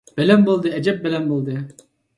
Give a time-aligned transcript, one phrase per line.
[0.19, 1.61] بەلەن بولدى، ئەجەپ بەلەن بولدى!